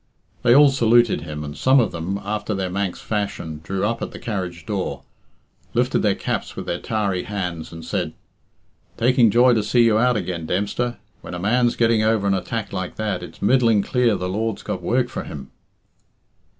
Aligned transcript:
They 0.41 0.55
all 0.55 0.69
saluted 0.71 1.21
him, 1.21 1.43
and 1.43 1.55
some 1.55 1.79
of 1.79 1.91
them, 1.91 2.19
after 2.23 2.55
their 2.55 2.71
Manx 2.71 2.99
fashion, 2.99 3.61
drew 3.63 3.85
up 3.85 4.01
at 4.01 4.09
the 4.09 4.17
carriage 4.17 4.65
door, 4.65 5.03
lifted 5.75 5.99
their 5.99 6.15
caps 6.15 6.55
with 6.55 6.65
their 6.65 6.79
tarry 6.79 7.25
hands, 7.25 7.71
and 7.71 7.85
said 7.85 8.13
"Taking 8.97 9.29
joy 9.29 9.53
to 9.53 9.61
see 9.61 9.83
you 9.83 9.99
out 9.99 10.17
again, 10.17 10.47
Dempster. 10.47 10.97
When 11.21 11.35
a 11.35 11.39
man's 11.39 11.75
getting 11.75 12.01
over 12.01 12.25
an 12.25 12.33
attack 12.33 12.73
like 12.73 12.95
that, 12.95 13.21
it's 13.21 13.43
middling 13.43 13.83
clear 13.83 14.15
the 14.15 14.27
Lord's 14.27 14.63
got 14.63 14.81
work 14.81 15.07
for 15.07 15.23
him." 15.23 15.51